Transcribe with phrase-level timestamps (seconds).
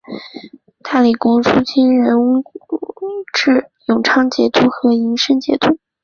[0.81, 2.43] 大理国初期仍
[3.31, 5.77] 置永昌节度和银生节度。